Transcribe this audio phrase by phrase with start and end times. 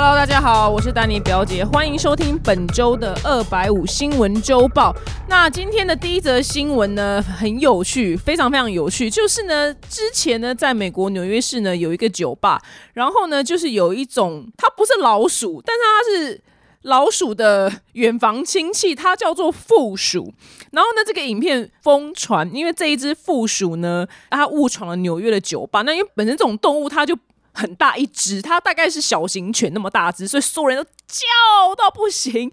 [0.00, 4.94] Hello，大家好，我是丹尼表姐，欢迎收听本周的二百五新闻周报。
[5.28, 12.62] 那今天的第一则新闻呢，很有趣，非常非常有趣，就是呢，之前呢，在美国纽约市呢有一个酒吧，
[12.92, 16.40] 然后呢，就是有一种它不是老鼠，但是它是
[16.82, 20.32] 老鼠的远房亲戚，它叫做负鼠。
[20.70, 25.82] 然后呢，这个影片疯传，因为这一只负鼠呢，它误闯了纽约的酒吧。
[25.82, 27.18] 那因为本身这种动物，它就
[27.58, 32.50] 很大一只，它大概是小型犬那么大只，所以所有人都叫到不行。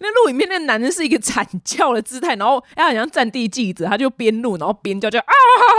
[0.00, 5.34] 那录影片那男的是一个惨叫的姿态，然后哎，好像战地记者，他就边录然后边叫叫啊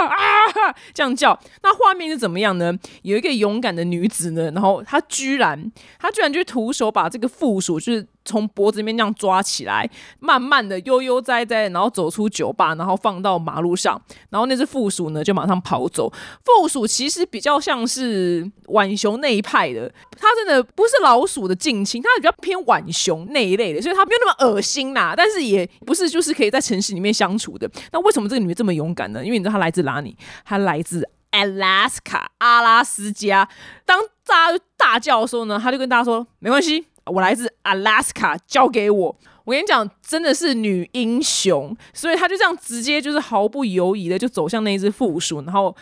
[0.08, 1.38] 啊这样叫。
[1.64, 2.72] 那画面是怎么样呢？
[3.02, 8.08] 有一个勇敢的女子呢，然后她居然她居然就徒手把这个附属就是。
[8.28, 14.00] 从脖子里面这样抓起来，慢慢的悠悠哉哉，然后走出酒吧，然后放到马路上，
[14.30, 16.12] 然后那只负鼠呢就马上跑走。
[16.44, 25.14] 负鼠其实比较像是浣熊那一派的，它真的不是老鼠的近亲，它是比较偏浣熊那一类的，所以它没有那么恶心啦。
[25.16, 27.70] 但是也不是就是可以在城市里面相处的。
[27.94, 29.24] 那为什么这个女的这么勇敢呢？
[29.24, 30.18] 因为你知道她来自哪里？
[30.44, 33.48] 她来自 Alaska 阿拉斯加。
[33.86, 39.16] 当大家大叫的时候呢，她就跟大家说：“没关系。”我来自 Alaska，交给我。
[39.46, 45.76] 我跟你讲，真的是女英雄，所以她就这样直接就是毫不犹豫的就走向那一只负鼠，然后。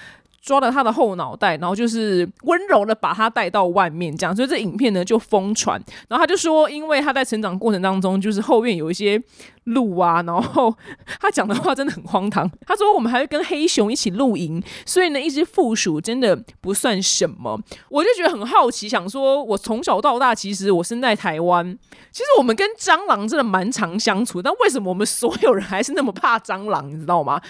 [0.46, 5.82] 抓了他的后脑袋，然后就是温柔的把他带到外面，这样，所以这影片呢就疯传。
[6.08, 9.20] 然后他就说，因为他在成长过程当中，就是后面有一些
[9.64, 10.72] 路啊，然后
[11.20, 12.48] 他讲的话真的很荒唐。
[12.68, 17.60] 他说我们还会跟黑熊一起露营，所以呢，一只负鼠真的不算什么。
[17.90, 21.76] 我就觉得很好奇，想说我从小到大，其实我生在台湾，
[22.12, 26.88] 其实我们跟蟑螂真的蛮常相处，但为什么我们所有人还是那么怕蟑螂？
[26.88, 27.42] 你知道吗？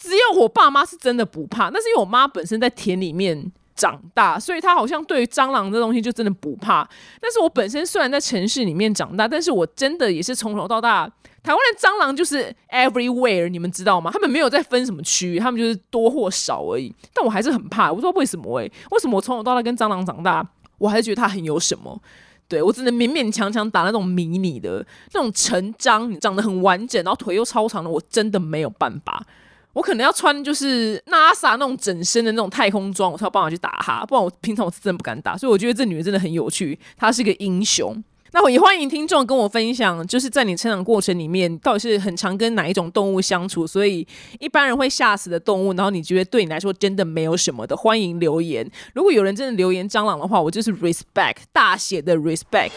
[0.00, 6.88] 只有我爸妈是真的不怕，那是因为我妈本身在田里面长大，所以她好像对于蟑螂这东西就真的不怕。
[7.20, 11.06] 但是我本身虽然在城市里面长大，但是我真的也是从头到大，
[11.42, 14.10] 台湾的蟑螂就是 everywhere，你们知道吗？
[14.12, 16.94] 他们没有在分什么区域，他们就是多或少而已。
[17.14, 18.70] 但我还是很怕，我不知道为什么哎？
[18.90, 20.46] 为什么我从头到大跟蟑螂长大，
[20.78, 22.00] 我还是觉得它很有什么？
[22.48, 29.22] 对我只能勉勉强强打那种迷你的那种成章，长得很完整，然后腿又超长的，我真的没有办法。
[29.78, 35.38] 我可能要穿就是 NASA 那种整身的那种太空装，我才有办法去打他，不然我平常我是真不敢打。
[35.38, 38.02] 所以我觉得这女人真的很有趣，她是个英雄。
[38.32, 44.04] 那我也欢迎听众跟我分享，就是在你成长过程里面，到底是很常跟哪一种动物相处，所以
[44.40, 48.68] 一般人会吓死的动物，然后你觉得对你来说真的没有什么的，欢迎留言。
[48.94, 52.72] 如果有人真的留言蟑螂的话，我就是 respect 大写的 respect。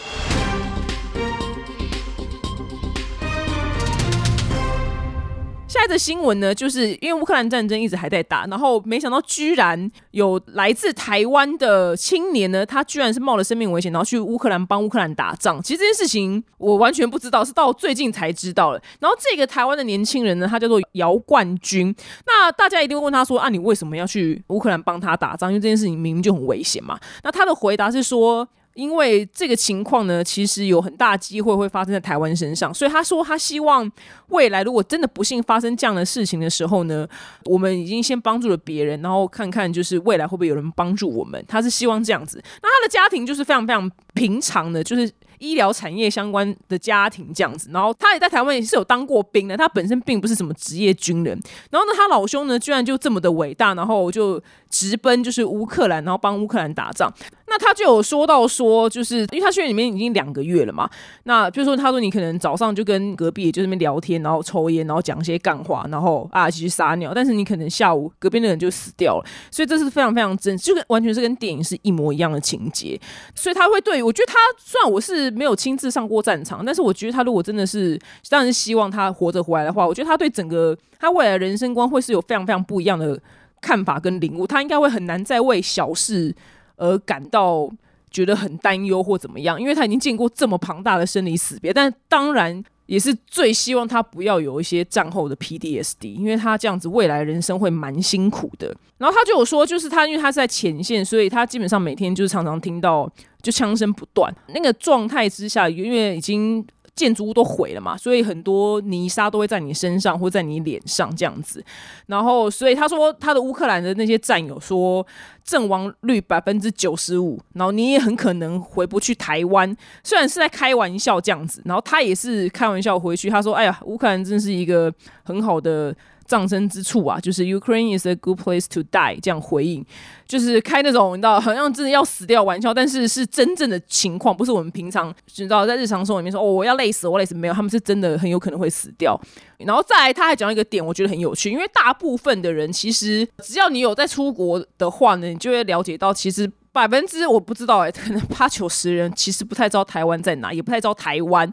[5.82, 15.60] 下一则新闻呢，就是因为乌克兰战争一直还在打，然后没想到居然有来自台湾的青年呢，他居然是冒了生命危险，然后去乌克兰帮乌克兰打仗。
[15.60, 18.80] 其实这件事情我完全不知道，是到最近才知道了。
[19.00, 21.92] 然后这个台湾的年轻人呢，他叫做姚冠军。
[22.26, 25.50] 那大家一定会问他说：“啊，你为什么要去乌克兰帮他打仗？
[25.50, 28.48] 因为这件事情明明就很危险嘛。”那他的回答是说。
[28.74, 33.90] 因为这个情况呢，其实有很大机会会发生在台湾身上，所以他说他希望
[34.28, 37.06] 未来如果真的不幸发生这样的事情的时候呢，
[37.44, 41.44] 我们已经先帮助了别人，然后看看就是未来会不会有人帮助我们。
[41.46, 42.42] 他是希望这样子。
[42.62, 45.10] 那他的家庭就是非常非常平常的，就是
[45.42, 47.68] 医疗产业相关的家庭这样子。
[47.72, 51.38] 然后他也在台湾也是有当过兵的，他本身并不是什么职业军人。
[51.70, 57.12] 然后呢，他老兄呢居然就这么的伟大，然后就直奔就是乌克兰，然后帮乌克兰打仗。
[57.48, 60.88] 那他就有说到说，就是因为他去里面已经两个月了嘛。
[61.24, 67.12] 那比如说，他说你可能早上就跟隔壁就那边聊天，然后抽烟，然后讲一些干话，然后啊继续撒尿。
[67.14, 72.98] 但是你可能下午隔壁的人就死掉了，所以这是非常非常真，就跟完全是跟电影是一模一样的情节。
[73.34, 77.98] 所以他会对我觉得他虽然我是没有亲自上过战场，但是我觉得他如果真的是
[78.28, 83.20] 当然希望他活着回来的话，我觉得他对整个他未来的人生观会是有非常非常不一样的
[83.60, 84.46] 看法跟领悟。
[84.46, 86.34] 他应该会很难再为小事。
[86.76, 87.70] 而感到
[88.10, 92.60] 觉得很担忧或怎么样，因为他已经见过这么庞大的生离死别，但当然
[92.92, 98.66] 也是最希望他不要有一些战后的 PDSD，因为他这样子未来人生会蛮辛苦的。
[98.98, 103.10] 然后他就有说，就是他因为他是在前线，所以他基本上每天就是常常听到
[103.40, 106.62] 就枪声不断，那个状态之下，因为已经。
[106.94, 111.64] 建筑物都毁了嘛，所以很多泥沙都会在你身上或在你脸上这样子。
[112.06, 115.04] 然后，所以他说他的乌克兰的那些战友说
[115.42, 119.74] 阵亡率百分之九十五，然后你也很可能回不去台湾。
[120.04, 123.30] 虽然是在开玩笑这样子，然后他也是开玩笑回去。
[123.30, 124.92] 他说：“哎呀，乌克兰真是一个
[125.24, 125.94] 很好的
[126.26, 129.84] 葬身之处啊，就是 Ukraine is a good place to die 这样回应，
[130.26, 139.20] 就是开那种你知道好像真的要死掉玩笑，但是是真正的情况，不是我们平常知道在日常生活里面说哦我要累死我累死没有，他们是真的很有可能会死掉。
[139.58, 146.50] 然后再来他还讲一个点，我觉得很有趣，因为大部分的人其实只要你有在出国的话呢，你就会了解到其实。
[146.74, 151.46] 百分之我不知道哎，可能八九十人其实不太知道台湾在哪，也不太知道台湾。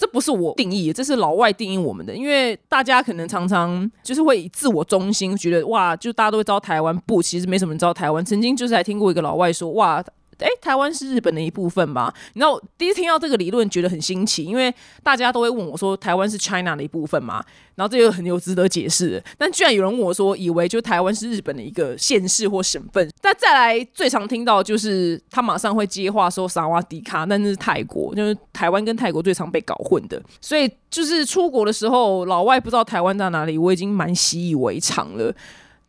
[0.00, 2.16] 这不是我定义，这是老外定义我们的。
[2.16, 8.24] 因为大家可能常常就是会以自我中心，觉得哇，就大家都会招台湾，不，其实没什么人知道台湾。
[8.24, 10.02] 曾经就是还听过一个老外说，哇。
[10.40, 12.12] 哎，台湾是日本的一部分吧？
[12.34, 14.72] 你知道，第一次听到这个理论，觉得很新奇，因为
[15.02, 17.44] 大家都会问我说，台湾是 China 的一部分嘛？
[17.74, 19.22] 然后这个很有值得解释。
[19.38, 23.08] 但居然有人问我说，以为就台湾是日本的一个县市或省份。
[23.22, 30.20] 但再来最常听到就是他马上会接话说萨瓦迪卡，那是泰国，就是台湾跟泰国最常被搞混的。
[30.40, 35.34] 所以就是出国的时候，老外不知道台湾在哪里，我已经蛮习以为常了。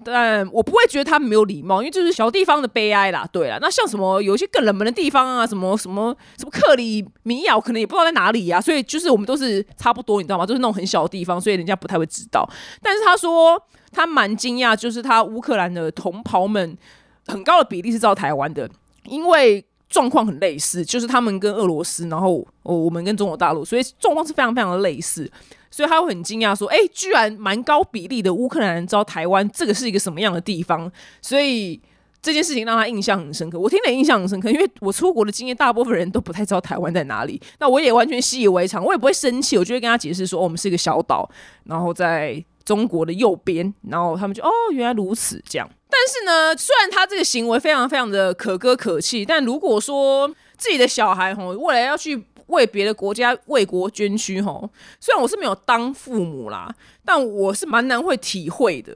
[0.04, 3.28] 但我不会觉得他没有礼貌，因为就是小地方的悲哀啦。
[3.32, 8.60] 对啦，那像什么有一些更冷门的地方啊，什么什么什么克里米亚，可能也不知道在哪里呀。
[8.60, 10.46] 所以就是我们都是差不多，你知道吗？
[10.46, 12.48] 就是那种很小的地方，所以人家不太会知道。
[12.82, 13.62] 但是他说
[13.92, 16.78] 他蛮惊讶，就是他乌克兰的同袍们
[17.28, 18.70] 很高的比例是知道台湾的，
[19.06, 25.30] 因为状况很类似，就是他们跟俄罗斯，然后我们跟中国大陆，所以状况是非常非常的类似。
[25.72, 30.92] 所以他会很惊讶说：“哎，居然蛮高比例的乌克兰人知道台湾这个是一个什么样的地方。”
[31.24, 31.82] 所以
[32.22, 33.58] 这件事情让他印象很深刻。
[33.58, 37.42] 我听了印象很深刻，因为我出国的经验，大部分人都不太知道台湾在哪里。
[37.60, 41.28] 那我也完全习以为常，我也不会生气，我就会跟他解释说：“我们是一个小岛，
[41.64, 45.68] 然后在中国的右边。”然后他们就：“哦，原来如此。”这样。
[45.90, 50.28] 但是呢，虽然他这个行为非常非常的可歌可泣，但如果说
[50.58, 52.26] 自己的小孩吼未来要去。
[52.52, 54.70] 为别的国家为国捐躯，吼！
[55.00, 58.96] 虽然我是没有当父母啦，但我是蛮难会体会的。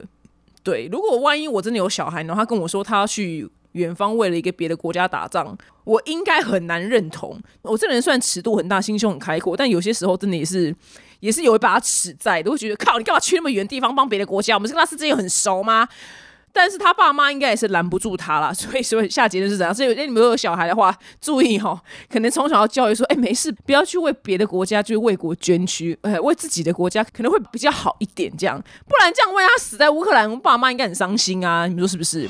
[0.62, 7.40] 对，如果万一我真的有小孩呢，他跟我说他要去远方为了一个别的国家打仗，我应该很难认同。
[7.62, 10.74] 我这人虽然尺度很大，心胸很开阔，但有些时候真的也是
[11.20, 14.54] 也是有一把尺在，都会觉得靠，你干嘛去那么远地方帮别的国家？
[14.54, 15.88] 我们是跟他是之前很熟吗？
[16.56, 19.74] 但是他爸妈应该也是拦不住他啦， 所以说下结论是怎样？
[19.74, 21.78] 所以你们有小孩的话，注意哦，
[22.10, 28.58] 可能从小要教育说，哎，没事，不要去为别的国家，就为国捐躯，呃，为自己的国家可能会比较好一点，这样，
[28.88, 32.26] 不然这样问他死在乌克兰，我们爸妈应该很伤心啊，你们说是不是？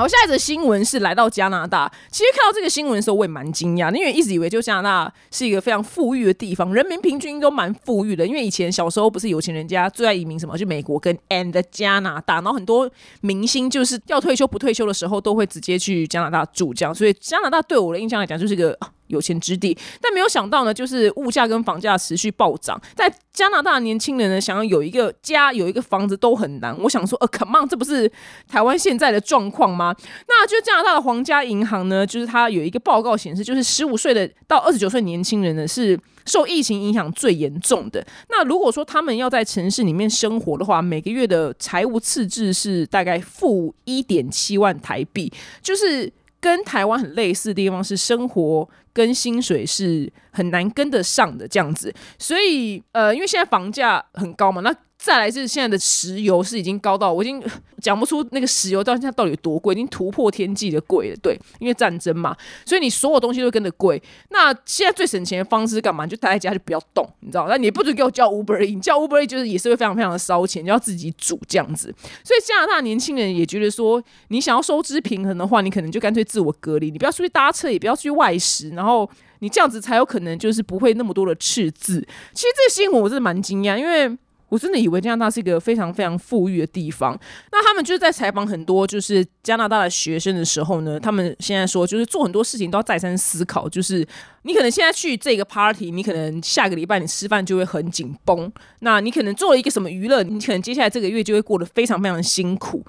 [0.00, 1.92] 好，下一则新闻是来到加拿大。
[2.10, 8.26] 其实看到这个新闻的时候，我也蛮惊讶，因为一直以为就加拿大是一个非常富裕的地方，人民平均都蛮富裕的。
[8.26, 16.94] 因为以前小时候不是有钱人家最爱移民什么，就美国跟 and 加拿大，然后很多明星就是要退休不退休的时候，都会直接去加拿大住，这样。
[16.94, 18.78] 所以加拿大对我的印象来讲，就是一个。
[19.10, 22.80] 有钱之地，但没有想到呢，就是物价跟房价持续暴涨。
[22.94, 26.76] 在加拿大，年轻人呢想要有一个家、有一个房子都很难。
[26.80, 28.10] 我想说，呃，Come on，这不是
[28.48, 29.94] 台湾现在的状况吗？
[30.26, 38.04] 那就加拿大的皇家银行呢，就是它有一个报告显示，就是十五岁的到二十九岁年轻人呢是受疫情影响最严重的。
[38.28, 48.68] 那如果说他们要在城市里面生活的话，每个月的财务赤字是大概负一点七万台币，就是跟台湾很类似的地方是生活。
[48.92, 54.74] 跟薪水是很难跟得上的这样子，所以呃，因为现在房价很高嘛，那。
[55.02, 57.42] 再来是现在的石油是已经高到我已经
[57.80, 61.16] 讲不出那个石油到现在到底有多贵，已经突破天际的贵了。
[61.22, 64.00] 对，因为战争嘛，所以你所有东西都跟着贵。
[64.28, 66.06] 那现在最省钱的方式是干嘛？
[66.06, 67.46] 就待在家就不要动，你知道？
[67.48, 71.86] 那你不准给我叫 Uber E，叫 Uber E 就是也是会非常非常的烧钱，就要自己煮这样子。
[72.22, 82.06] 所以加拿大年轻人也觉得说，你想要收支平衡的话，你可能就干脆自我隔离，你不要出去搭车，也不要出去外食，然后你这样子才有可能就是不会那么多的赤字。
[82.34, 84.14] 其实这个新闻我真的蛮惊讶，因为。
[84.50, 87.18] 我真的以为加拿大是一个非常非常富裕的地方。
[87.50, 93.66] 那他们就是在采访很多就是加拿大的学生的时候呢，他们现在说就是做很多事情都要再三思考。
[93.68, 94.06] 就是
[94.42, 98.52] 你可能现在去这个 party，你可能下个礼拜你吃饭就会很紧绷。
[98.80, 102.84] 那你可能做了一个什么娱乐，你可能接下来这个月就会过得非常非常辛苦。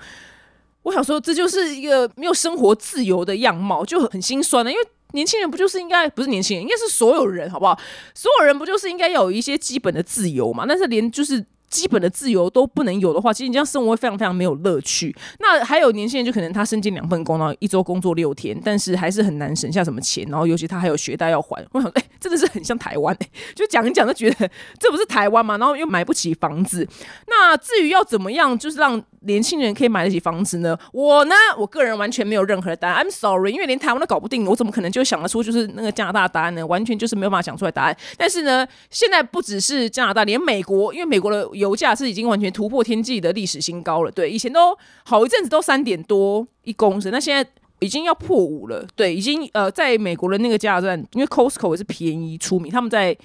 [0.83, 4.83] 我想说，这就是一个没有生活自由的样貌，就很心酸的，因为。
[5.13, 7.79] 年轻人不就是应该不是年轻人，应该是所有人，好不好？
[8.13, 10.65] 所有人不就是应该有一些基本的自由嘛？
[10.67, 15.15] 但是连就是基本的自由都不能有的话，其实你这样生活会非常非常没有乐趣。
[15.39, 21.65] 那还有年轻人就可能他身兼两份工，然后一周工作六天，但是还是很难省下什么钱，然后尤其他还有学贷要还。
[21.71, 25.57] 我想，哎，真的是很像台湾，哎， 就讲一讲就觉得这不是台湾嘛？
[25.57, 26.87] 然后又买不起房子。
[27.27, 30.77] 那至于要怎么样，就是让年轻人可以买得起房子呢？
[30.91, 33.05] 我呢，我个人完全没有任何的答案。
[33.05, 36.65] I'm sorry，因为连台湾都搞不定，我怎么可能就想得出就是那个加拿大答案呢？
[36.67, 37.95] 完全就是没有办法想出来答案。
[38.17, 44.11] 但是呢，现在不只是加拿大，连美国，因为美国的油价是已经完全突破天际的历史新高了。
[44.11, 47.47] 对，以前都好一阵子都三点多一公升，那现在
[47.79, 48.85] 已经要破五了。
[48.95, 53.15] 对，已经呃，在美国的那个加油站，因为 Costco 也是便宜出名，他们在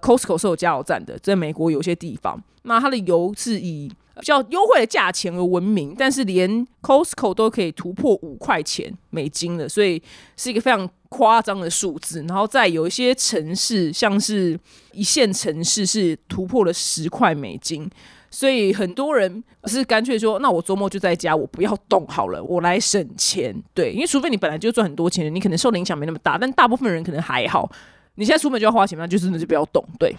[0.00, 3.90] Costco 是有加油站的，在美国有些地方，那它的油是以
[4.20, 10.02] 比较优惠的价钱而闻名，但是连 Costco 都可以突破五块钱美金了，所以
[10.36, 12.24] 是一个非常夸张的数字。
[12.28, 14.58] 然后在有一些城市，像是
[14.92, 17.90] 一线城市，是突破了十块美金。
[18.30, 23.54] 所以很多人是干脆说，那我周末就在家，我不要动好了，我来省钱。
[23.72, 27.70] 对，因为除非你本来就赚很多钱，你可能受的影响没那么大，但大部分人可能还好。
[28.16, 29.84] 你现在出门就要花钱，那就真的是不要动。
[30.00, 30.12] 对。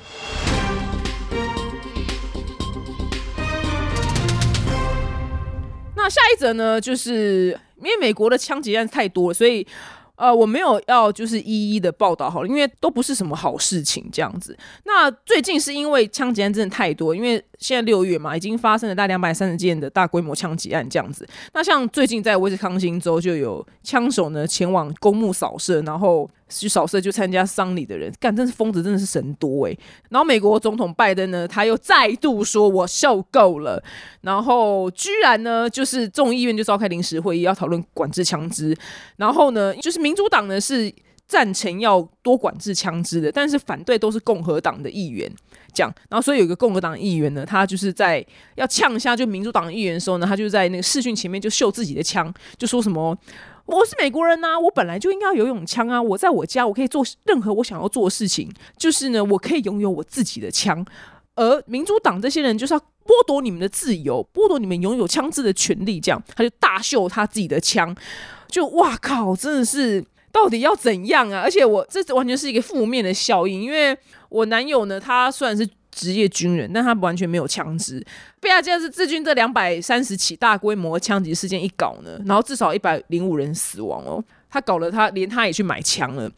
[5.95, 9.65] 那下一则呢，就是因为美国的枪击案太多了，所以。
[10.17, 14.57] 呃，我没有要就是一一的报道好了，因为都不是什么好事情这样子。
[14.85, 21.27] 那最近是因为枪击案真的太多，因为现在六月嘛，已经发生了大概两百三十件的大规模枪击案这样子。
[21.53, 26.29] 那像最近在威斯康星州就有枪手呢前往公墓扫射，然后。
[26.47, 29.75] 去扫射就参加丧礼的人，干真是疯子，真的是神多哎！
[30.09, 33.83] 然后美国总统拜登呢，他又再度说：“我受够了。”
[34.21, 38.77] 然后居然呢，就是众议院就召开临时会议，要讨论管制枪支。
[39.17, 40.93] 然后呢，就是民主党呢是
[41.27, 45.29] 赞成要多管制枪支的，但是反对都是共和党的议员
[45.73, 45.91] 讲。
[46.09, 48.23] 然后所以有一个共和党议员呢，他就是在
[48.53, 53.17] 要呛下就民主党议员的时候呢，他就在那个视讯前面就秀自己的枪，就说什么。
[53.65, 56.01] 我是美国人呐，我本来就应该游泳枪啊！
[56.01, 60.85] 我在我家，我可以做任何我想要做的事情，就是呢，我可以拥有我自己的枪。
[61.35, 67.95] 而民主党这些人就是要剥夺你们的自由，剥夺你们拥有枪支的权利，这样他就大秀他自己的枪，
[68.47, 71.41] 就哇靠，真的是到底要怎样啊？
[71.41, 73.97] 而且我这完全是一个负面的效应，因为
[74.29, 75.67] 我男友呢，他虽然是。
[75.95, 78.05] 职业军人，但他完全没有枪支。
[78.41, 84.21] 贝亚加是自军这两百三十起大规模枪击事件一搞呢，然后至少一百零五人死亡哦。
[84.49, 86.29] 他搞了，他连他也去买枪了。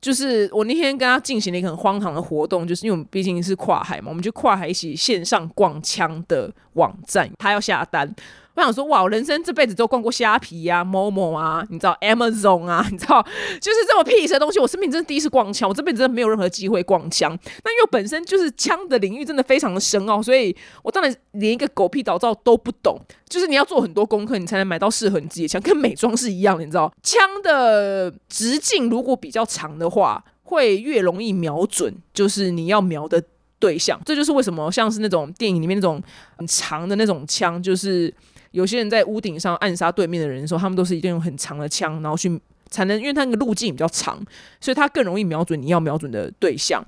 [0.00, 8.14] 就是我那天跟他进行了一个很荒唐的活动，就是因为我们毕竟是跨海嘛，我们就跨海一起线上逛枪的网站，他要下单。
[8.56, 13.20] 我想说，哇，人生这辈子都逛过虾皮呀、某某啊，你知道 Amazon 啊，你知道，
[13.60, 14.60] 就是这么屁的东西。
[14.60, 17.36] 我生命真的第一次逛枪，我这辈子真的没有任何机会逛枪。
[17.64, 22.96] 那因为本身就是枪的领域真的非常的深奥，所以我当然连一个狗屁导照都不懂。
[23.28, 33.20] 就是你要做很多功课，你才能买到适合你自己的枪，跟美妆是一样的，你知道，枪的直径如果比较长的话，会越容易瞄准，就是你要瞄的
[33.58, 34.00] 对象。
[34.04, 36.00] 这就是为什么像是那种电影里面那种
[36.36, 38.14] 很长的那种枪，就是。
[38.54, 44.24] 有些人在屋顶上暗杀对面的人的时候，他们都是一定用很长的枪，然后去才能，因为他那个路径比较长，
[44.60, 46.80] 所以他更容易瞄准你要瞄准的对象。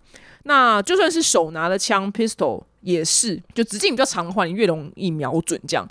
[0.44, 5.84] 那就算是手拿的枪，pistol 也是，就直径比较长的话，你越容易瞄准这样。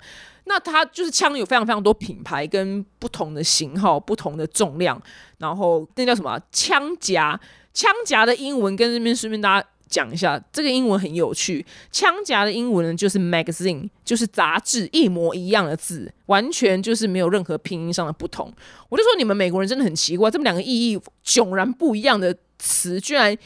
[0.44, 4.98] 那它就是枪有非常非常多品牌跟不同的型号、不同的重量，
[5.36, 7.38] 然后那叫什么枪夹？
[7.74, 9.68] 枪夹的英文跟这边顺便大家。
[9.88, 18.52] 讲一下这个英文很有趣，枪夹的英文呢就是 magazine，就是杂志，一模一样的字，完全就是没有任何拼音上的不同。
[18.88, 23.36] 我就说你们美国人真的很奇怪，这么两个意义迥然不一样的词，居然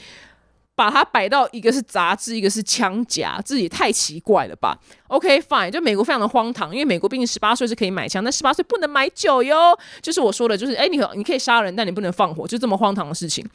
[0.74, 4.78] 把它摆到一个是杂志，一个是枪夹，这也太奇怪了吧
[5.08, 9.78] ？OK fine，就美国非常的荒唐，因为美国毕竟十八岁是可以买枪，但十八岁不能买酒哟。
[10.00, 13.46] 就是我说的，就是哎，你你可以杀人，但你不能放火，就这么荒唐的事情。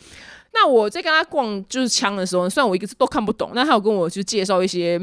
[0.55, 4.97] 那我在跟他逛就是枪的时候，虽然我一个字都看不懂，那他有跟我就介绍一些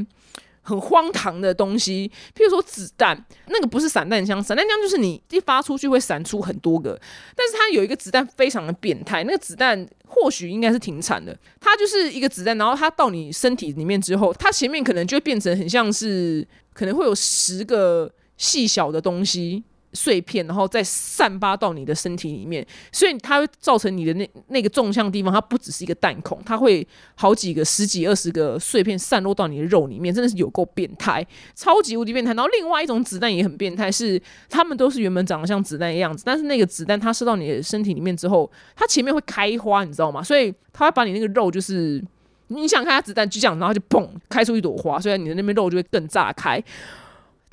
[0.63, 6.99] 很荒唐的东西，譬如说子弹，那个不是散弹枪，散弹枪就是你一发出去会散出很多个，
[7.37, 19.63] 但是它有一个子弹非常的变态，那个子弹或许应该是停产的，它就是一个子弹，然后它到你身体里面之后，它前面可能就会变成很像是可能会有十个细小的东西。
[19.93, 32.33] 碎片，然后再散发到你的身体里面，所以它会造成你的那那个纵向地方，它不只是一个弹孔，它会好几个、十几、二十个碎片散落到你的肉里面，真的是有够变态，超级无敌变态。
[32.35, 40.23] 然后另外一种子弹也很变态，是它们都是原本长得像子弹的样子，但是那个子弹它射到你的身体里面之后，它前面会开花，你知道吗？
[40.23, 42.03] 所以它会把你那个肉，就是
[42.49, 46.63] 你想看它子弹就这样，然后就嘣开出一朵花，所以你的那边肉就会更炸开。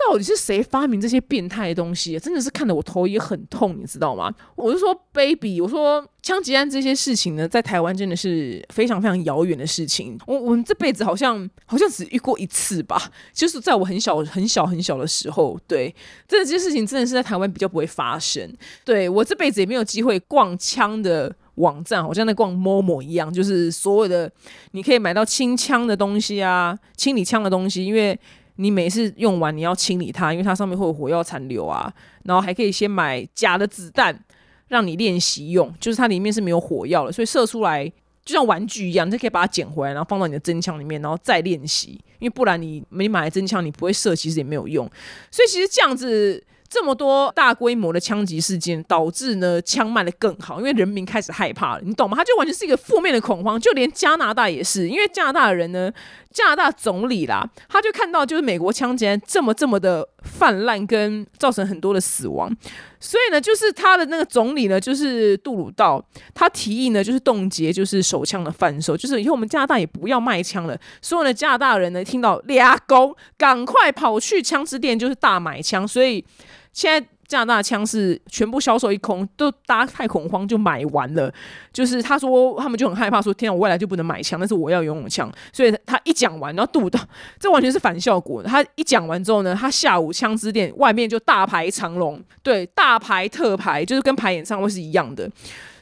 [0.07, 2.17] 到底是谁发明这些变态的东西？
[2.17, 4.33] 真的是看得我头也很痛，你知道吗？
[4.55, 10.17] 我就说，baby，我说枪击案这些事情呢，在台湾真的是非常非常遥远的事情。
[10.25, 15.59] 我我们这辈子好像好像只遇过一次吧， 就是在我很小很小很小的时候。
[15.67, 15.93] 对，
[16.27, 18.51] 这些事情真的是在台湾比较不会发生。
[18.85, 24.31] 对我这辈子也没有机会逛枪的网站，好像在逛 Momo 一样，就是所有的
[24.71, 28.17] 你可以买到清枪的东西啊，清理枪的东西，因为。
[28.61, 31.91] 你每次用完，你要清理它，因为它上面会有火药残留啊。
[32.25, 34.23] 然后还可以先买假的子弹，
[34.67, 37.89] 让你练习用，就是它里面是没有火药的，所以射出来
[38.25, 41.99] 就像玩具一样，你就可以把它捡回来，然后放到你的真枪里面，然后再练习。
[42.19, 44.85] 因为不然你没买真枪，你不会射，其实也没有用。
[45.31, 46.43] 所以其实这样子。
[46.71, 52.15] 这么多大规模的枪击事件，导致呢枪卖的更好，因为人民开始害怕了，你懂吗？
[52.15, 55.91] 它就完全是一个负面的恐慌，就连加拿大也是，因为加拿大的人呢，
[56.31, 62.55] 加拿大总理啦，他就看到就是美国枪击案这么这么的泛滥，跟造成很多的死亡，
[62.99, 70.79] 所以呢，就是他的那个总理呢，就是杜鲁道，他提议呢，就是冻结就是手枪的贩售，就是以后我们加拿大也不要卖枪了。
[71.01, 76.23] 所有的加拿大人呢，听到俩狗，赶快跑去枪支店，就是大买枪，所以。
[76.71, 81.31] 现在加拿大枪是全部销售一空，都大家太恐慌就买完了。
[81.71, 85.31] 就是他说他们就很害怕，说天啊，我未来就不能买枪，但是我要游泳枪。
[85.53, 86.99] 所以他一讲完，然后杜到
[87.39, 88.41] 这完全是反效果。
[88.41, 95.29] 他一讲完之后呢，他下午枪支店外面就大排长龙，对，大排特排，就是跟排演唱会是一样的。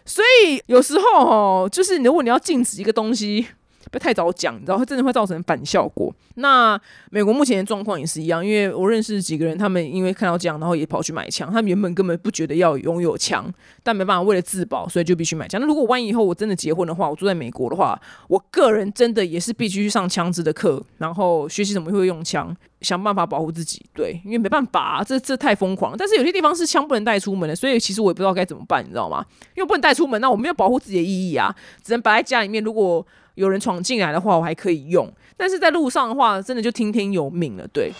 [0.06, 3.48] 所以有时候哦，就是如果你要禁止一个东西。
[3.92, 6.14] 不要太早讲，你知道，真的会造成反效果。
[6.36, 6.80] 那
[7.10, 11.48] 美国目前的状况也是一样，因为我认识几个人，他们因为看到这样，然后也跑去买枪。
[11.48, 13.52] 他们原本根本不觉得要拥有枪，
[13.84, 15.60] 但没办法，为了自保，所以就必须买枪。
[15.60, 23.84] 那如果万一以后我真的结婚的话，我住在美国的话，我个人真的也是必须去上枪支的课，然后学习怎么会用枪，想办法保护自己。
[23.94, 25.96] 对，因为没办法，这这太疯狂。
[25.98, 29.26] 但是有些地方是枪不能带出门的，所以其实我也不知道该怎么办，你知道吗？
[29.56, 32.64] 因为不能带出门，那我没有保护自己的意义啊，只能摆在家里面。
[32.64, 33.06] 如果
[33.38, 35.06] 有人闯进来的话，我还可以用；
[35.38, 37.68] 但是在路上的话，真的就听天由命了。
[37.72, 37.92] 对。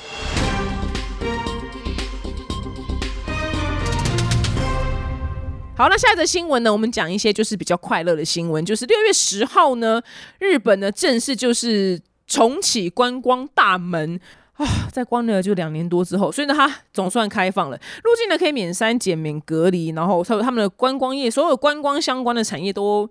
[5.78, 6.74] 好，那下一则新闻呢？
[6.74, 10.02] 我们讲一些就是比较快乐的新闻，就是六月十号呢，
[10.40, 14.20] 日本呢正式就是重启观光大门
[14.54, 23.08] 啊，在关了就两年多之后，所以呢，它总算开放了，入境呢可以免三检、免隔离，然后他他们的观光业，所有观光相关的产业都。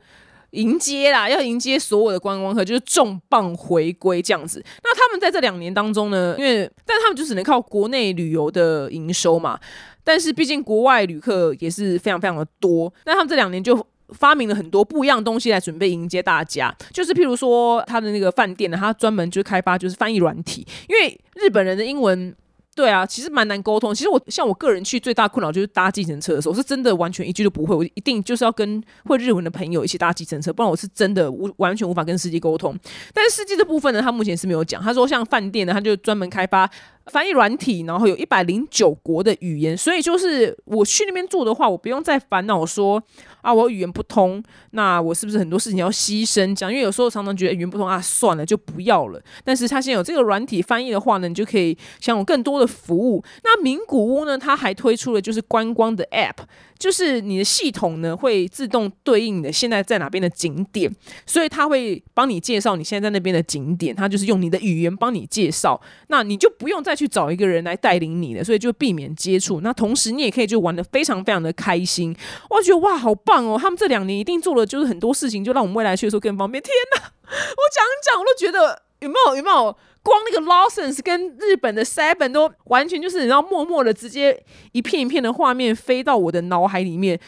[0.57, 4.63] 迎接啦，要迎接所有的观光客，就是重磅回归这样子。
[4.83, 9.59] 那他们在这两年当中呢，因为但他们就只能靠国内旅游的营收嘛。
[10.03, 16.75] 但是毕竟国外旅客也是非常非常的多，那他们这两年就发明了很多不一样的东西来准备迎接大家。
[16.93, 22.35] 就是譬如说，他的那个饭店呢，他专门就开发就是翻译软体，因为日本人的英文。
[22.77, 23.95] 对啊，其实蛮难沟通。
[23.95, 27.75] 其实我像我个人去最大困扰就是搭计程车的时候，是真的完全一句都不会。
[27.75, 32.79] 我一定就是要跟会日文的朋友一起搭计程车，不然我是真的无完全无法跟司机沟通。
[33.15, 34.83] 但是司机的部分呢，他目前是没有讲。
[34.83, 36.71] 他说像饭店呢，他就专门开发。
[37.07, 43.03] 翻译软体，然后有一百零九国的语言，所以就是我去那边住的话，我不用再烦恼说
[43.43, 44.43] 啊，我语言不通，
[44.73, 46.55] 那我是不是很多事情要牺牲？
[46.55, 49.23] 这样，因为有时候常常觉得语言不通啊，算了，就不要了。
[49.45, 53.23] 但是他现在有这个软体翻译的话呢，你就可以享有更多的服务。
[53.45, 56.45] 那名古屋呢，它还推出了就是观光的 App。
[56.79, 60.91] 就是你的系统呢，会自动对应的现在在哪边的景点，
[61.27, 69.61] 所以它会帮你介绍你现在在那边的景点，它就是用你的语言帮你介绍，那你就不用再去找一个人来带领你了，所以就避免接触。
[69.61, 72.17] 那同时你也可以就玩的非常非常的开心，
[72.51, 73.59] 我觉得哇，好棒哦！
[73.61, 76.63] 他们这两年一定做了就是很多事情，就让我们未来去的时候更方便。
[76.63, 79.77] 天哪，我讲讲我都觉得有没有有没有？
[80.03, 87.19] 光那个 Lawson's 跟日本的 Seven 都完全就是你知道，默默的直接一片一片的画面飞到我的脑海里面，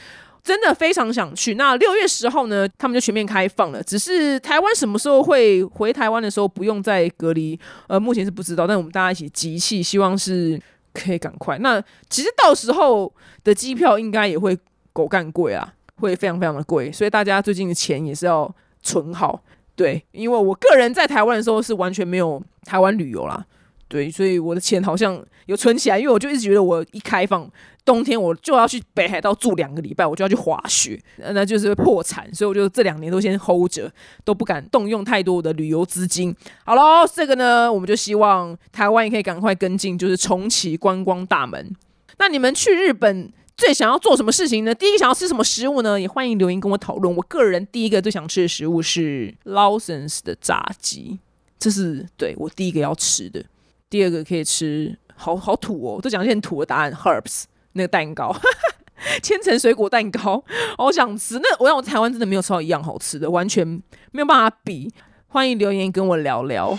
[0.44, 1.54] 真的非常想去。
[1.54, 3.82] 那六月十号呢，他们就全面开放了。
[3.82, 8.64] 只是台湾什么时候会回台湾的时候不用再隔离，呃，目前是不知道。
[8.64, 10.60] 但我们大家一起集气，希望是
[10.94, 11.58] 可以赶快。
[11.58, 14.56] 那其实到时候的机票应该也会
[14.92, 18.54] 狗干贵啊，会非常非常的贵，所以大家最近的钱也是要
[18.84, 19.42] 存好。
[19.78, 23.46] 对，因为我个人在台湾的时候是完全没有台湾旅游啦，
[23.86, 27.48] 对，所以我的钱好像有存起来，因为我就一直觉得我一开放
[27.84, 33.88] 冬天我就要去北海道住两个礼拜，我就要去滑雪，那就是破产，所以我就这两年都先 hold 着，
[34.24, 36.34] 都不敢动用太多我的旅游资金。
[36.64, 41.70] 好喽，这个呢，我们就希望台湾也可以赶快跟进，就是重启观光大门。
[42.18, 43.32] 那你们去日本？
[43.58, 44.72] 最想要做什么事情呢？
[44.72, 46.00] 第一个想要吃什么食物呢？
[46.00, 47.14] 也欢迎留言跟我讨论。
[47.14, 51.18] 我个人第一个最想吃的食物是 Lawson's 的炸鸡，
[51.58, 53.44] 这是对我第一个要吃的。
[53.90, 56.92] 第二个可以吃好好土哦，都讲一些很土的答案。
[56.94, 58.32] Herbs 那个蛋糕，
[59.24, 60.44] 千层水果蛋糕，
[60.78, 61.40] 好想吃。
[61.40, 63.66] 那我让我台湾真的没有吃到一样好吃的，完全
[64.12, 64.88] 没有办法比。
[65.26, 66.78] 欢迎留言跟我聊聊。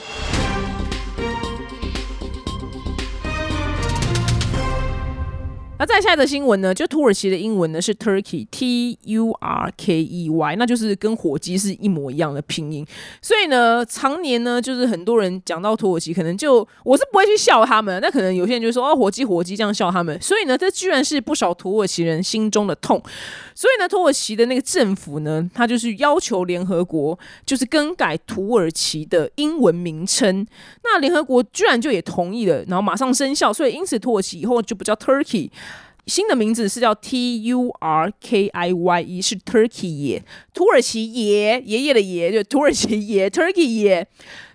[5.79, 6.73] 那再下一则新闻呢？
[6.73, 12.85] 就土耳其的英文呢是 Turkey，T U R K E Y，那就是跟火鸡是一模一样的拼音。
[13.21, 20.21] 所以呢，常年呢，就是很多人讲到土耳其，可能就我是不会去笑他们，那可能有些人就说哦，火鸡火鸡这样笑他们。
[20.21, 23.01] 所以呢，这居然是不少土耳其人心中的痛。
[23.55, 30.45] 所以呢，土耳其的那个政府呢，他就是要求联合国就是更改土耳其的英文名称。
[30.83, 33.53] 那联合国居然就也同意了，然后马上生效。
[33.53, 35.49] 所以因此，土耳其以后就不叫 Turkey。
[36.05, 44.07] 新的名字是叫 T U R K I Y E，是 Turkey 耶，土耳其爷爷爷的爷，就 土耳其爷 Turkey 耶。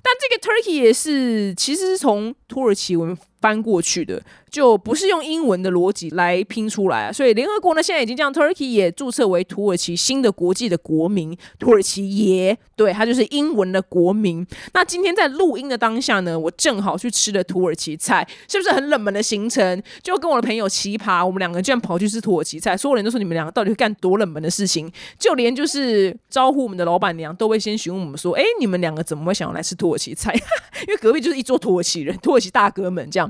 [0.02, 4.22] 但这个 Turkey 也是其实是从土耳其文翻过去的。
[4.50, 14.46] 就不是用英文的逻辑来拼出来啊，所以联合国呢现在已经将 Turkey 也注册为土耳其新的国际的国民，土耳其爷，对，它就是英文的国民。
[14.72, 19.82] 那今天在录音的当下呢，我正好去吃了土耳其菜，是不是很冷门的行程？
[20.04, 24.88] 就跟我的朋友奇葩，我们两个居然跑去吃土耳其菜，所有人都说你们两个到底会干多冷门的事情？
[25.18, 30.32] 就连就是招呼我们的老板娘都会先询问我们说，哎，你们两个怎么会想要来吃土耳其菜？
[30.86, 33.28] 因为隔壁就是一桌土耳其人，土耳其大哥们这样。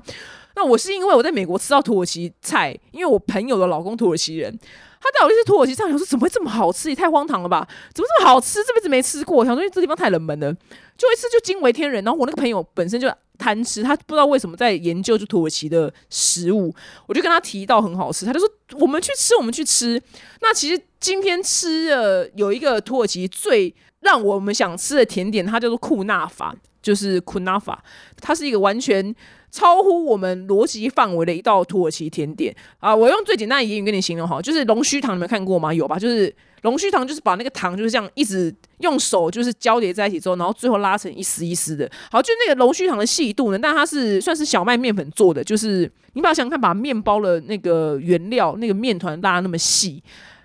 [0.56, 4.56] 那我是因为我在美国吃到土耳其菜，因为我朋友的老公土耳其人，
[5.00, 6.88] 他带我去吃土耳其菜，我说怎么会这么好吃？
[6.88, 7.66] 也太荒唐了吧！
[7.92, 8.62] 怎么这么好吃？
[8.62, 10.52] 这辈子没吃过，想说因为这地方太冷门了，
[10.96, 12.04] 就一次就惊为天人。
[12.04, 16.72] 然后我那个朋友本身就贪吃，他不知道为什么在研究就土耳其的食物，
[17.08, 20.00] 我就跟他提到很好吃，他就说我们去吃，我们去吃。
[20.40, 27.82] 那其实今天吃的有一个土耳其最让我们想吃的甜点，它叫做库纳法，就是库纳法，
[28.20, 29.12] 它是一个完全。
[29.54, 32.92] 超乎我们逻辑范围的一道土耳其甜点啊！
[32.92, 35.72] 我用最简单的言语跟你形容哈，就是龙须糖，你们看过吗？
[35.72, 35.96] 有吧？
[35.96, 41.88] 就是龙须糖，就是把那个糖就是这样一直用手就是交叠在一起之后，然后最后拉成一丝一丝的。
[42.10, 50.02] 好，就那个龙须糖的细度呢，但它是算是小麦面粉做的，就是你把想看，把面包的那个原料那个面团拉那么细，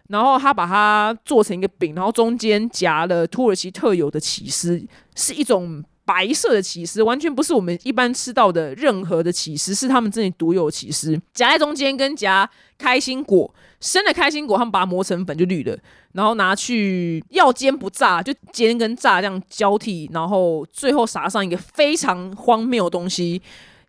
[0.10, 4.80] 然后他把它做成一个饼，然后中间夹了土耳其特有的起司，
[5.16, 5.84] 是一种。
[6.10, 15.78] 白色的起司完全不是我们一般吃到的任何的起司，是他们这里独有的起司，夹在中间跟夹开心果生的开心果，他们把它磨成粉就绿的，
[16.14, 23.40] 然后拿去要煎不炸就煎跟炸这样交替，然后最后撒上一个非常荒谬的东西，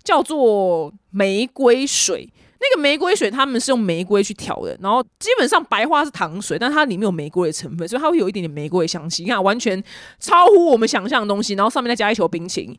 [0.05, 2.29] 叫做玫瑰水。
[2.63, 9.23] 那个玫瑰水，他们是用玫瑰去调的，然后基本上白花是糖水，但它里面有玫瑰的成分，所以它会有一点点玫瑰的香气。
[9.23, 9.83] 你看，完全
[10.19, 12.79] 超乎我们想象的东西，然后上面再加一球冰淇淋。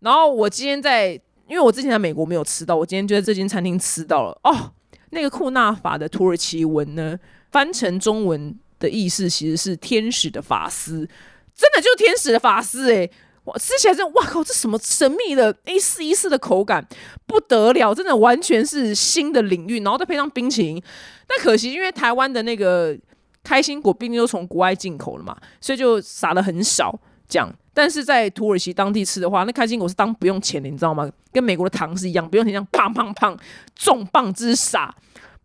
[0.00, 1.12] 然后我今天在，
[1.48, 4.38] 因为我之前在美国没有吃到，我今天就在这间餐厅吃到了。
[4.44, 4.72] 哦，
[5.10, 7.18] 那个库纳法的土耳其文呢，
[7.50, 11.08] 翻成中文的意思其实是天使的发丝，
[11.54, 13.10] 真的就是天使的发丝诶。
[13.44, 14.44] 哇，吃起来真哇靠！
[14.44, 16.86] 这什么神秘的一丝一丝的口感，
[17.26, 19.80] 不得了，真的完全是新的领域。
[19.80, 20.82] 然后再配上冰淇淋，
[21.26, 22.96] 但可惜因为台湾的那个
[23.42, 27.52] 开心果毕竟都从国外进口了嘛，所以就撒的很少这样。
[27.74, 31.10] 但是在土耳其当地吃的话，那开心果是当不用钱的，你知道吗？
[31.32, 33.36] 跟美国的糖是一样，不用钱，这样砰砰砰
[33.74, 34.94] 重磅之撒，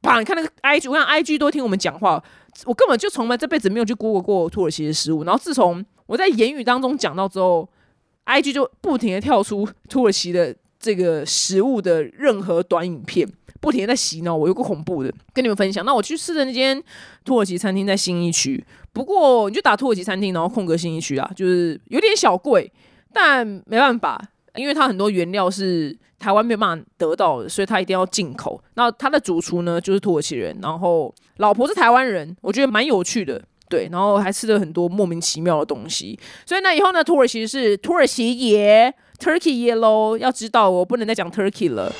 [0.04, 0.20] 啪！
[0.20, 2.24] 你看那个 I G，我看 I G 都听我们讲话，
[2.66, 5.24] 我根本就从来这辈子没有去 Google 过土耳其的食物。
[5.24, 7.68] 然后自从我在言语当中讲到之后。
[8.28, 13.28] I G 就不停的跳出土耳其的这个食物的任何短影片，
[13.62, 15.86] 不停的在洗脑我，有个恐怖的跟你们分享。
[15.86, 16.82] 那我去吃的那间
[17.24, 18.62] 土耳其餐厅在新一区，
[18.92, 22.70] 不过你就打土耳其餐厅，然后空格新一区啊，就是有点小贵，
[23.14, 24.22] 但没办法，
[24.56, 28.62] 因为它很多原料是台湾没有办法得到的，所以它一定要进口。
[28.74, 33.42] 那它的主厨呢就是土耳其人，然后老婆是台湾人，我觉得蛮有趣的。
[33.70, 41.94] 对，然后还吃了很多莫名其妙的东西，所以呢，以后呢，土耳其是土耳其耶，Turkey 耶喽，要知道我不能再讲 Turkey 了。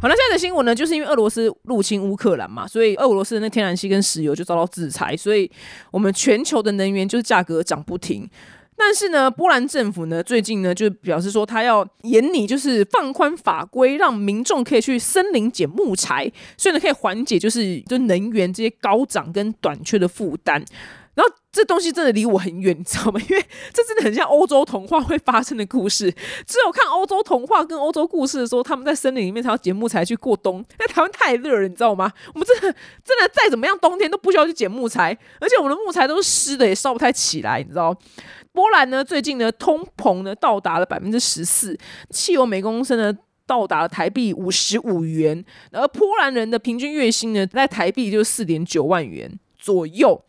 [0.00, 5.50] 好，那现在的新闻呢，就是因为俄罗斯入侵乌克兰嘛，所以俄罗斯的那天然气跟石油就遭到制裁，所以
[5.90, 8.28] 我们全球的能源就是价格涨不停。
[8.76, 20.64] 但是呢，波兰政府呢最近呢就表示说，他要严拟，就是放宽法规，让民众可以去森林捡木材，所以呢可以缓解就是就能源这些高涨跟短缺的负担。
[21.14, 23.20] 然后这东西真的离我很远，你知道吗？
[23.30, 26.10] 因为这真的很像欧洲童话会发生的故事。
[26.46, 30.64] 只有看欧洲童话跟欧洲故事的时候，他们在森林里面才要捡木材去过冬。
[30.76, 32.12] 在台湾太热了，你知道吗？
[32.34, 32.62] 我们真的
[33.04, 37.96] 真的再怎么样，冬天都不需要去捡木材，而且我们的木材都是湿的，也烧不太起来，你知道。
[38.52, 41.78] 波兰呢，最近呢，通膨呢到达了百分之十四，
[42.10, 50.24] 汽油每公升呢到达了台币五十五元，而波兰人的平均月薪呢，在台币就是四点九万元左右。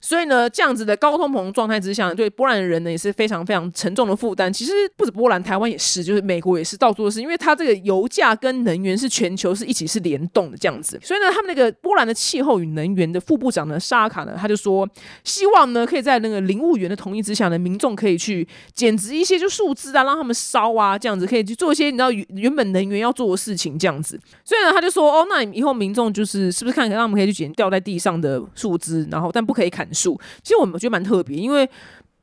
[0.00, 4.50] 所以呢，这样子的高通膨状态之下，对波兰人呢也是非常非常沉重的负担。
[4.50, 10.98] 其实不止波兰，台湾也是，就是美国也是，到处都是，因为它这个油价跟能源是全球是一起是联动的这样子。
[11.02, 14.88] 所以呢，他们那个波兰的气候与能源的副部长呢，沙卡呢，他就说，
[15.22, 24.18] 希望呢可以在那个林务员的同意之下呢，民众可以去减值一些就树枝啊，让他们烧啊，这样子可以去做一些你知道原原本能源要做的事情这样子。
[24.44, 29.86] 所以呢，他就说，哦，那以后民众就是是不是看看，让我们可以去捡掉在地上的树枝，然后但不可以砍。
[29.94, 31.68] 树，其实我们觉得蛮特别，因为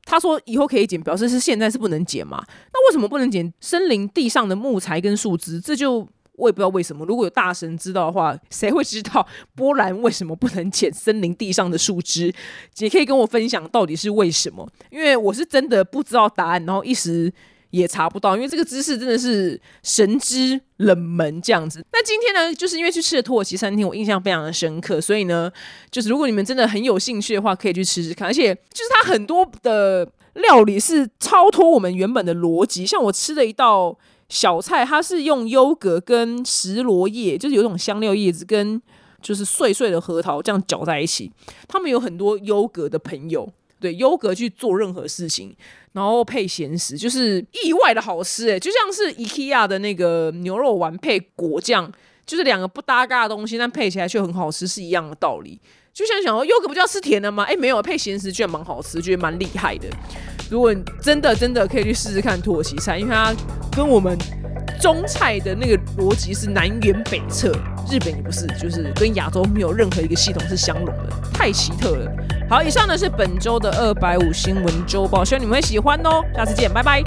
[0.03, 2.43] 他说以后可以剪，表示是现在是不能剪嘛。
[2.73, 5.59] 那为什么不能剪森林地上的木材跟树枝？
[5.59, 7.05] 这就我也不知道为什么。
[7.05, 12.33] 如果有大神知道的话，谁会知道波兰为什么不能剪森林地上的树枝？
[12.77, 14.69] 也可以跟我分享到底是为什么？
[14.89, 17.33] 因为我是真的不知道答案，然后一时。
[17.71, 21.85] 也查不到，因为这个知识真的是神之冷门这样子。
[21.91, 25.51] 那今天呢，就是因为去吃了土耳其餐厅，我印象非常的深刻，所以呢，
[25.91, 28.27] 就是如果你们真的很有兴趣的话，可以去吃吃看。
[28.27, 33.97] 而且就是它很多的料理是超脱我们原本的逻辑，像我吃的一道
[34.29, 38.81] 小菜，它是用优格跟石螺叶，就是有种香料叶子跟
[39.21, 41.31] 就是碎碎的核桃这样搅在一起。
[41.67, 43.49] 他们有很多优格的朋友，
[43.79, 45.55] 对优格去做任何事情。
[45.93, 51.91] 然后配咸食，就是意外的好吃哎，就像是 IKEA 的那个牛肉丸配果酱，
[52.23, 55.59] 就是两个不搭嘎的东西，但配起来却很好吃，是一样的道理。
[55.91, 57.43] 就像想说，优格不就要吃甜的吗？
[57.45, 59.87] 哎，没有，配咸食居然蛮好吃，觉得蛮厉害的。
[60.51, 63.33] 如果真的真的可以去试试看土耳其菜，因为它
[63.75, 64.15] 跟我们
[64.79, 67.51] 中菜的那个逻辑是南辕北辙，
[67.89, 72.11] 日本也不是，就是跟亚洲没有任何一个系统是相容的，太奇特了。
[72.49, 76.23] 好，以上呢是本周的二百五新闻周报，希望你们会喜欢哦。
[76.35, 77.03] 下次见，拜拜。